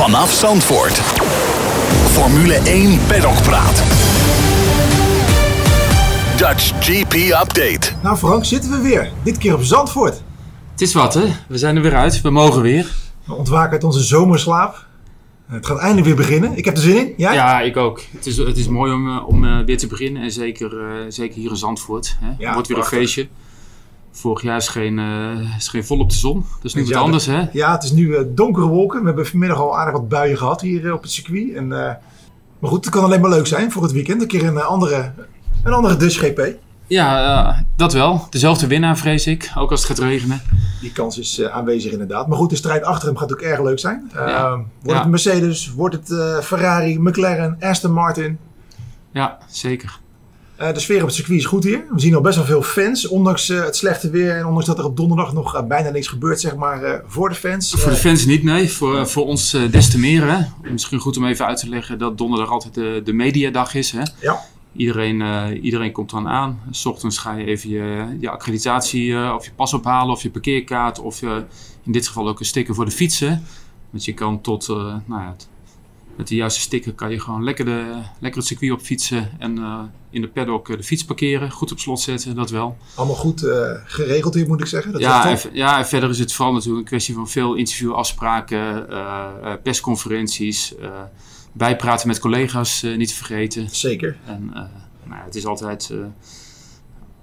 [0.00, 0.98] Vanaf Zandvoort.
[2.12, 3.76] Formule 1 Paddock Praat.
[6.36, 7.92] Dutch GP Update.
[8.02, 9.10] Nou Frank, zitten we weer.
[9.22, 10.22] Dit keer op Zandvoort.
[10.70, 11.24] Het is wat, hè?
[11.48, 12.20] We zijn er weer uit.
[12.20, 12.94] We mogen weer.
[13.24, 14.86] We ontwaken uit onze zomerslaap.
[15.46, 16.56] Het gaat eindelijk weer beginnen.
[16.56, 17.14] Ik heb er zin in.
[17.16, 17.34] Jij?
[17.34, 18.02] Ja, ik ook.
[18.12, 20.22] Het is, het is mooi om, eh, om eh, weer te beginnen.
[20.22, 22.16] En zeker, eh, zeker hier in Zandvoort.
[22.20, 22.30] Hè?
[22.38, 22.98] Ja, wordt weer prachtig.
[22.98, 23.28] een feestje.
[24.12, 26.44] Vorig jaar scheen, eh scheen volop de zon.
[26.62, 27.42] Dus nu Ja, wat anders, hè?
[27.52, 29.00] Ja, het is nu eh, donkere wolken.
[29.00, 31.54] We hebben vanmiddag al aardig wat buien gehad hier eh, op het circuit.
[31.54, 34.22] En, maar goed, het kan alleen maar leuk zijn voor het weekend.
[34.22, 35.12] Een keer een andere,
[35.64, 36.54] een andere Dutch GP.
[36.86, 38.26] Ja, dat wel.
[38.30, 39.50] Dezelfde winnaar, vrees ik.
[39.56, 40.42] Ook als het gaat regenen.
[40.80, 42.28] Die kans is aanwezig inderdaad.
[42.28, 44.10] Maar goed, de strijd achter hem gaat ook erg leuk zijn.
[44.14, 44.50] Ja.
[44.50, 44.98] Wordt Ja.
[44.98, 48.38] het Mercedes, wordt het Ferrari, McLaren, Aston Martin.
[49.12, 49.98] Ja, zeker.
[50.60, 51.84] Eh, de sfeer op het circuit is goed hier.
[51.90, 54.78] We zien al best wel veel fans, ondanks eh, het slechte weer en ondanks dat
[54.78, 57.74] er op donderdag nog eh, bijna niks gebeurt, zeg maar, voor de fans.
[57.76, 58.70] Voor de fans niet, nee.
[58.70, 60.70] Voor, voor ons des te meer, hè?
[60.70, 64.02] Misschien goed om even uit te leggen dat donderdag altijd de, de mediadag is, hè?
[64.20, 64.40] Ja.
[64.76, 65.22] Iedereen,
[65.62, 66.60] iedereen komt dan aan.
[66.70, 70.98] S ochtends ga je even je, je accreditatie of je pas ophalen of je parkeerkaart
[70.98, 71.22] of
[71.82, 73.44] in dit geval ook een sticker voor de fietsen.
[73.90, 75.36] Want je kan tot, nou ja,
[76.16, 79.58] met de juiste sticker kan je gewoon lekker, de, lekker het circuit op fietsen en
[79.58, 79.80] eh,
[80.10, 81.50] in de paddock eh, de fiets parkeren.
[81.50, 82.76] Goed op slot zetten, dat wel.
[82.94, 84.92] allemaal goed eh, geregeld hier, moet ik zeggen.
[84.92, 88.90] Dat Ja, en, ja, en verder is het vooral natuurlijk een kwestie van veel interviewafspraken,
[88.90, 90.74] eh, persconferenties,
[91.52, 93.68] bijpraten met collega's niet te vergeten.
[93.70, 94.16] Zeker.
[94.26, 94.50] En
[95.04, 95.92] nou, het is altijd,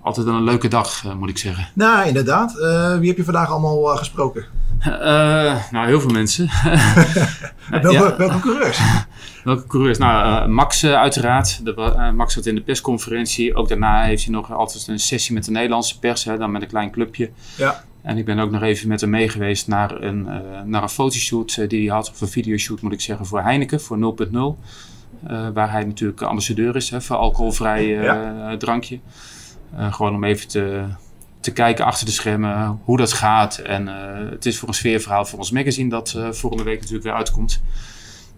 [0.01, 1.69] altijd een leuke dag, moet ik zeggen.
[1.73, 2.53] Nou, inderdaad.
[2.99, 4.45] Wie heb je vandaag allemaal gesproken?
[4.79, 6.49] Eh, nou, heel veel mensen.
[7.69, 8.17] welke, ja.
[8.17, 8.79] welke coureurs?
[9.43, 9.97] Welke coureurs?
[9.97, 11.65] Nou, eh, Max eh, uiteraard.
[11.65, 13.55] De, Max zat in de persconferentie.
[13.55, 16.61] Ook daarna heeft hij nog altijd een sessie met de Nederlandse pers, hè, dan met
[16.61, 17.29] een klein clubje.
[17.57, 17.83] Ja.
[18.01, 20.27] En ik ben ook nog even met hem mee geweest naar een,
[20.65, 23.97] naar een fotoshoot die hij had, of een videoshoot moet ik zeggen, voor Heineken, voor
[23.97, 24.35] 0.0.
[25.27, 28.99] Eh, waar hij natuurlijk ambassadeur is hè, voor alcoholvrij drankje.
[29.77, 30.83] Gewoon om even te,
[31.47, 33.57] te kijken achter de schermen hoe dat gaat.
[33.57, 37.03] En eh, het is voor een sfeerverhaal voor ons magazine dat eh, volgende week natuurlijk
[37.03, 37.61] weer uitkomt.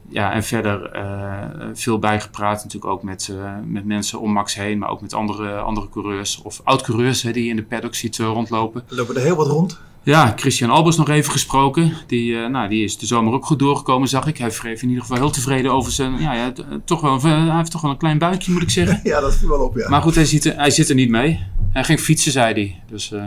[0.09, 3.33] Ja, en verder eh, veel bijgepraat natuurlijk ook met,
[3.65, 7.55] met mensen om Max heen, maar ook met andere, andere coureurs of oud-coureurs die in
[7.55, 8.83] de paddock ziet rondlopen.
[8.87, 9.79] Lopen er heel wat rond.
[10.03, 11.93] Ja, Christian Albers nog even gesproken.
[12.07, 14.37] Die, eh, nou, die is de zomer ook goed doorgekomen, zag ik.
[14.37, 16.19] Hij wreef in ieder geval heel tevreden over zijn...
[16.21, 18.69] Ja, ja, t- toch wel, een- hij heeft toch wel een klein buikje, moet ik
[18.69, 18.99] zeggen.
[19.09, 19.89] Ja, dat viel wel op, ja.
[19.89, 21.39] Maar goed, hij, ziet er, hij zit er niet mee.
[21.71, 22.79] Hij ging fietsen, zei hij.
[22.89, 23.23] Dus, eh,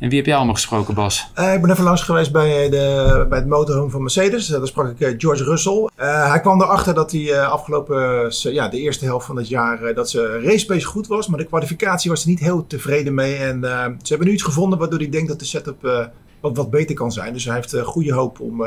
[0.00, 1.30] en wie heb jij allemaal gesproken, Bas?
[1.34, 4.46] Eh, ik ben even langs geweest bij, eh, de, bij het motorhome van Mercedes.
[4.46, 5.88] Daar sprak ik eh, George Russell.
[5.96, 10.10] Hij kwam erachter dat hij eh, afgelopen, ja, de eerste helft van het jaar, dat
[10.10, 11.28] ze goed was.
[11.28, 13.36] Maar de kwalificatie was er niet heel tevreden mee.
[13.36, 13.60] En
[14.02, 16.10] ze hebben nu iets gevonden waardoor hij denkt dat de setup
[16.40, 17.32] wat, wat beter kan zijn.
[17.32, 18.58] Dus hij heeft goede hoop om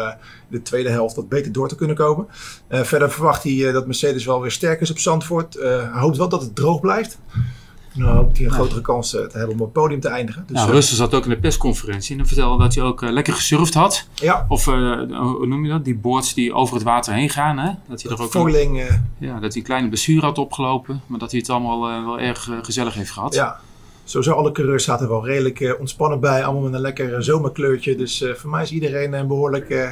[0.48, 2.28] de tweede helft wat beter door te kunnen komen.
[2.70, 5.54] Verder verwacht hij dat Mercedes wel weer sterk is op Zandvoort.
[5.60, 7.18] Hij hoopt wel dat het droog blijft.
[7.94, 10.44] Nou hoopt hij een grotere kans eh, te hebben om op het podium te eindigen.
[10.48, 12.12] Dus, nou, eh, Russell zat ook in de persconferentie.
[12.12, 14.08] En dan vertelde dat hij ook eh, lekker gesurfd had.
[14.14, 14.74] ja, Of, eh,
[15.20, 15.84] hoe noem je dat?
[15.86, 17.58] Die boards die over het water heen gaan.
[17.58, 17.72] Hè?
[17.88, 21.02] Dat hij er ook een, eh, ja, dat hij een kleine blessure had opgelopen.
[21.08, 23.34] Maar dat hij het allemaal wel erg gezellig heeft gehad.
[23.34, 23.60] Ja,
[24.04, 26.44] sowieso alle coureurs zaten wel redelijk eh, ontspannen bij.
[26.44, 27.96] Allemaal met een lekker zomerkleurtje.
[27.96, 29.90] Dus eh, voor mij is iedereen eh, behoorlijk eh,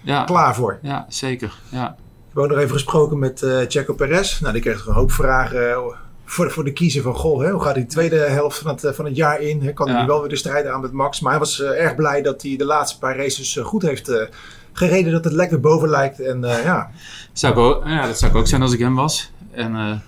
[0.00, 0.78] ja, klaar voor.
[0.82, 1.54] ja zeker.
[1.70, 1.88] Ja.
[1.88, 4.40] Ik heb ook nog even gesproken met eh Checo Perez.
[4.40, 7.14] Nou, die kreeg toch een hoop vragen voor, voor de kiezer van...
[7.14, 9.62] Goh, hè, hoe gaat de tweede helft van het, eh, van het jaar in?
[9.62, 9.72] Hè?
[9.72, 10.06] Kan hij Ja.
[10.06, 11.20] wel weer de strijd aan met Max?
[11.20, 14.28] Maar hij was eh, erg blij dat hij de laatste paar races eh, goed heeft
[14.72, 15.12] gereden.
[15.12, 16.20] Dat het lekker boven lijkt.
[16.20, 16.90] En ja,
[17.32, 19.30] Zou ik ook, ja, dat zou ik ook zijn als ik hem was.
[19.50, 20.02] En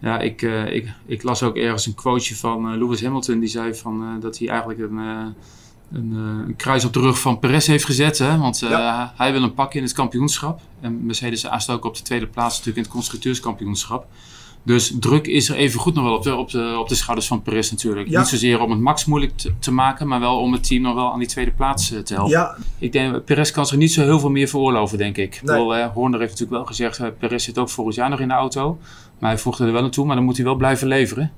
[0.00, 3.38] ja, ik, ik, ik las ook ergens een quoteje van Lewis Hamilton.
[3.38, 4.98] Die zei van, dat hij eigenlijk een,
[5.92, 8.18] een, eh, een kruis op de rug van Perez heeft gezet.
[8.18, 8.38] Hè?
[8.38, 9.12] Want eh, Ja.
[9.16, 10.60] hij wil een pakje in het kampioenschap.
[10.80, 14.06] En Mercedes aast ook op de tweede plaats natuurlijk in het constructeurskampioenschap.
[14.64, 17.26] Dus druk is er even goed nog wel op de, op de, op de schouders
[17.28, 18.08] van Perez natuurlijk.
[18.08, 18.18] Ja.
[18.18, 20.94] Niet zozeer om het Max moeilijk te, te maken, maar wel om het team nog
[20.94, 22.32] wel aan die tweede plaats eh, te helpen.
[22.32, 25.40] ja, Ik denk, Perez kan zich niet zo heel veel meer veroorloven, denk ik.
[25.44, 25.56] Nee.
[25.74, 28.34] eh, Horner heeft natuurlijk wel gezegd, eh, Perez zit ook volgend jaar nog in de
[28.34, 28.78] auto.
[29.18, 31.32] Maar hij voegt er wel naartoe, maar dan moet hij wel blijven leveren.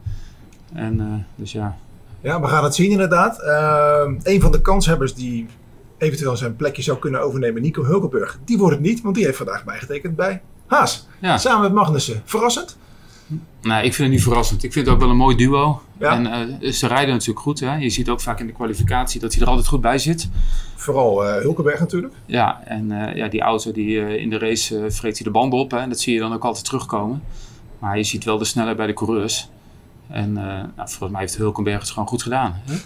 [0.72, 1.76] En dus ja,
[2.24, 3.42] Ja, we gaan het zien inderdaad.
[3.42, 5.46] Ehm een van de kanshebbers die
[5.98, 9.36] eventueel zijn plekje zou kunnen overnemen, Nico Hulkenberg, die wordt het niet, want die heeft
[9.36, 11.08] vandaag bijgetekend bij Haas.
[11.20, 11.38] ja.
[11.38, 12.22] Samen met Magnussen.
[12.24, 12.76] Verrassend?
[13.60, 14.64] Nou, ik vind het niet verrassend.
[14.64, 15.82] Ik vind het ook wel een mooi duo.
[15.98, 16.12] Ja.
[16.12, 16.26] En
[16.60, 17.60] eh, ze rijden natuurlijk goed.
[17.60, 17.74] Hè?
[17.74, 20.28] Je ziet ook vaak in de kwalificatie dat hij er altijd goed bij zit.
[20.76, 22.14] Vooral eh, Hulkenberg natuurlijk.
[22.26, 25.70] Ja, en eh, ja, die auto die, in de race vreet hij de banden op.
[25.70, 25.78] Hè?
[25.78, 27.22] En dat zie je dan ook altijd terugkomen.
[27.78, 29.48] Maar je ziet wel de snelheid bij de coureurs.
[30.08, 32.60] En eh, nou, volgens mij heeft Hulkenberg het gewoon goed gedaan.
[32.64, 32.76] Hè?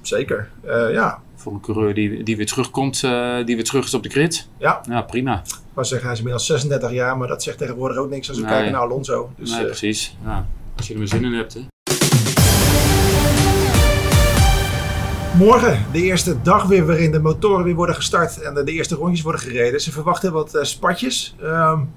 [0.00, 1.22] Zeker, uh, ja.
[1.34, 4.48] Voor een coureur die, die weer terugkomt, uh, die weer terug is op de grid.
[4.58, 4.80] Ja.
[4.88, 5.42] Ja, prima.
[5.76, 8.44] Ik zeggen, hij is inmiddels 36 jaar, maar dat zegt tegenwoordig ook niks als we
[8.44, 8.52] nee.
[8.52, 9.30] kijken naar Alonso.
[9.36, 10.16] Dus, nee, precies.
[10.24, 10.46] Ja.
[10.76, 11.60] Als je er maar zin in hebt, hè.
[15.38, 18.94] Morgen, de eerste dag weer waarin de motoren weer worden gestart en de, de eerste
[18.94, 19.80] rondjes worden gereden.
[19.80, 21.34] Ze verwachten wat uh, spatjes.
[21.42, 21.90] Um,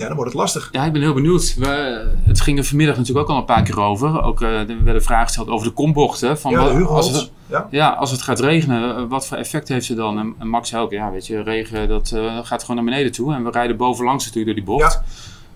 [0.00, 0.68] ja, dan wordt het lastig.
[0.72, 1.54] Ja, ik ben heel benieuwd.
[1.54, 4.22] We, het ging er vanmiddag natuurlijk ook al een paar keer over.
[4.22, 6.38] Ook, uh, er werden vragen gesteld over de kombochten.
[6.38, 7.66] Van ja, wat, als, het, ja.
[7.70, 7.88] ja.
[7.90, 10.18] als het gaat regenen, wat voor effect heeft ze dan?
[10.18, 13.34] En, en Max ook, ja, weet je, regen dat uh, gaat gewoon naar beneden toe.
[13.34, 14.92] En we rijden bovenlangs natuurlijk door die bocht.
[14.92, 15.02] Ja.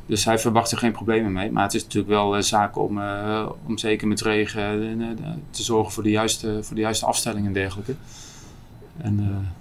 [0.06, 1.52] Dus hij verwacht er geen problemen mee.
[1.52, 3.00] Maar het is natuurlijk wel uh, zaak om,
[3.66, 5.16] om zeker met regen
[5.50, 7.94] te zorgen voor de, juiste, voor de juiste afstelling en dergelijke.
[8.96, 9.16] En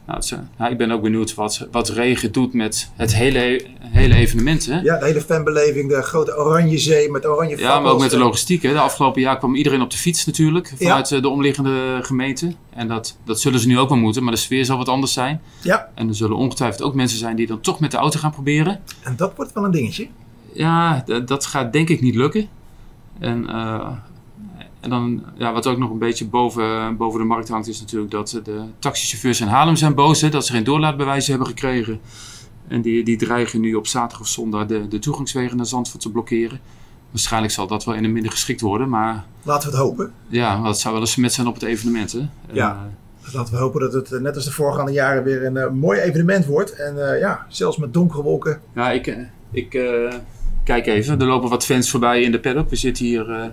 [0.05, 4.15] nou, het, nou, ik ben ook benieuwd wat, wat regen doet met het hele, hele
[4.15, 4.65] evenement.
[4.65, 4.79] Hè?
[4.79, 8.17] Ja, de hele fanbeleving, de grote oranje zee met oranje Ja, maar ook met de
[8.17, 8.61] logistiek.
[8.61, 8.73] Hè?
[8.73, 11.19] De afgelopen jaar kwam iedereen op de fiets natuurlijk, vanuit ja.
[11.19, 12.55] de omliggende gemeenten.
[12.69, 15.13] En dat, dat zullen ze nu ook wel moeten, maar de sfeer zal wat anders
[15.13, 15.41] zijn.
[15.61, 15.89] Ja.
[15.95, 18.79] En er zullen ongetwijfeld ook mensen zijn die dan toch met de auto gaan proberen.
[19.01, 20.07] En dat wordt wel een dingetje.
[20.53, 22.47] Ja, dat gaat denk ik niet lukken.
[23.19, 23.89] En, uh,
[24.83, 28.11] en dan, ja, wat ook nog een beetje boven, boven de markt hangt, is natuurlijk
[28.11, 30.21] dat de taxichauffeurs in Haarlem zijn boos.
[30.21, 31.99] Hè, dat ze geen doorlaatbewijzen hebben gekregen.
[32.67, 36.11] En die, die dreigen nu op zaterdag of zondag de, de toegangswegen naar Zandvoort te
[36.11, 36.59] blokkeren.
[37.09, 39.25] Waarschijnlijk zal dat wel in een minder geschikt worden, maar...
[39.43, 40.11] Laten we het hopen.
[40.27, 42.27] Ja, dat zou wel eens met zijn op het evenement, hè.
[42.51, 42.69] Ja.
[42.69, 42.97] En,
[43.33, 46.45] Laten we hopen dat het net als de voorgaande jaren weer een uh, mooi evenement
[46.45, 46.73] wordt.
[46.73, 48.61] En uh, ja, zelfs met donkere wolken.
[48.75, 49.17] Ja, ik,
[49.51, 49.73] ik
[50.63, 51.19] kijk even.
[51.19, 52.69] Er lopen wat fans voorbij in de paddock.
[52.69, 53.45] We zitten hier uh,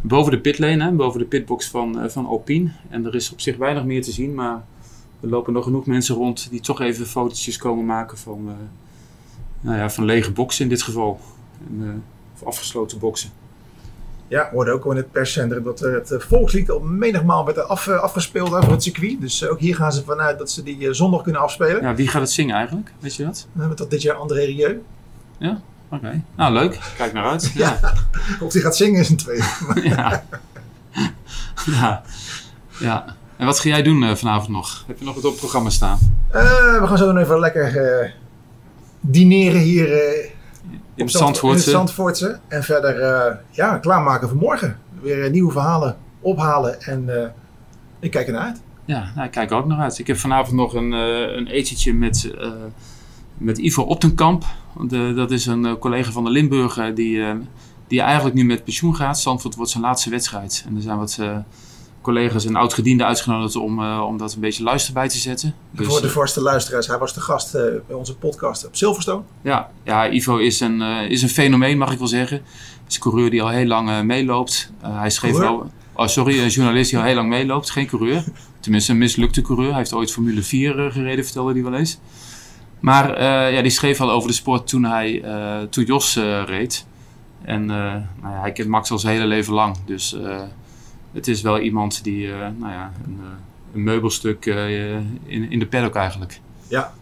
[0.00, 2.70] boven de pitlane, hè, boven de pitbox van, uh, van Alpine.
[2.88, 4.64] En er is op zich weinig meer te zien, maar
[5.20, 8.56] er lopen nog genoeg mensen rond die toch even fotootjes komen maken van,
[9.60, 11.20] nou ja, van lege boxen in dit geval.
[11.68, 12.02] En,
[12.34, 13.30] of afgesloten boxen.
[14.28, 18.54] Ja, hoorde ook al in het perscentrum dat het volkslied al menigmaal werd af, afgespeeld
[18.54, 19.20] over het circuit.
[19.20, 21.82] Dus ook hier gaan ze vanuit dat ze die zondag kunnen afspelen.
[21.82, 22.92] Ja, wie gaat het zingen eigenlijk?
[22.98, 23.46] Weet je dat?
[23.52, 24.82] We hebben dat dit jaar André Rieu.
[25.38, 25.60] Ja?
[25.88, 26.22] Oké, okay.
[26.36, 26.78] nou leuk.
[26.96, 27.52] Kijk naar uit.
[27.54, 27.78] Ja.
[27.82, 27.92] ja.
[28.44, 29.44] Of die gaat zingen is een tweede.
[29.82, 30.24] ja.
[31.66, 32.02] ja.
[32.78, 33.04] Ja.
[33.36, 34.84] En wat ga jij doen uh, vanavond nog?
[34.86, 35.98] Heb je nog wat op het programma staan?
[36.34, 38.10] Uh, we gaan zo dan even lekker uh,
[39.00, 39.88] dineren hier
[40.94, 41.70] in het Zandvoortse.
[41.70, 42.38] In Zandvoortse.
[42.48, 44.78] En verder ja, klaarmaken voor morgen.
[45.00, 47.32] Weer nieuwe verhalen ophalen en
[48.00, 48.60] ik kijk ernaar uit.
[48.84, 49.98] Ja, nou, ik kijk er ook naar uit.
[49.98, 52.30] Ik heb vanavond nog een, een etentje met
[53.38, 54.44] met Ivo Optenkamp.
[54.88, 57.30] De, dat is een uh, collega van de Limburger die, uh,
[57.88, 59.20] die eigenlijk nu met pensioen gaat.
[59.20, 60.64] Zandvoort wordt zijn laatste wedstrijd.
[60.68, 61.20] En er zijn wat
[62.00, 65.54] collega's en oud-gedienden uitgenodigd om, om dat een beetje luister bij te zetten.
[65.70, 67.52] Dus, voor de voorste luisteraars, hij was de gast
[67.86, 69.22] bij onze podcast op Silverstone.
[69.42, 70.80] Ja, ja Ivo is een,
[71.10, 72.36] is een fenomeen, mag ik wel zeggen.
[72.36, 74.70] Het is een coureur die al heel lang meeloopt.
[74.80, 75.70] hij schreef wel...
[75.96, 77.70] Oh, sorry, een journalist die al heel lang meeloopt.
[77.70, 78.24] Geen coureur.
[78.60, 79.68] Tenminste, een mislukte coureur.
[79.68, 81.98] Hij heeft ooit Formule 4 gereden, vertelde hij wel eens.
[82.80, 86.42] Maar uh, ja, die schreef al over de sport toen, hij, uh, toen Jos uh,
[86.46, 86.86] reed.
[87.42, 89.76] En nou ja, hij kent Max al zijn hele leven lang.
[89.84, 90.16] Dus
[91.12, 93.18] het is wel iemand die nou ja, een,
[93.74, 94.46] een meubelstuk
[95.26, 96.40] in, in de paddock eigenlijk.
[96.68, 96.92] Ja.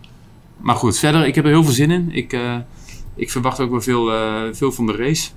[0.56, 2.08] Maar goed, verder, ik heb er heel veel zin in.
[2.12, 2.38] Ik,
[3.14, 4.10] ik verwacht ook wel veel,
[4.54, 5.30] veel van de race.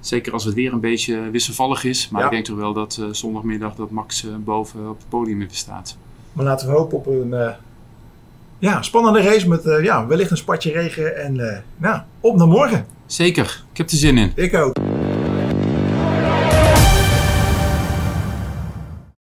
[0.00, 2.08] Zeker als het weer een beetje wisselvallig is.
[2.08, 2.26] Maar Ja.
[2.26, 5.96] ik denk toch wel dat zondagmiddag dat Max boven op het podium weer staat.
[6.32, 7.50] Maar laten we hopen op een eh,
[8.62, 11.16] ja, spannende race met eh, ja, wellicht een spatje regen.
[11.16, 12.86] En eh, nou, op naar morgen.
[13.06, 14.32] Zeker, ik heb er zin in.
[14.34, 14.74] Ik ook.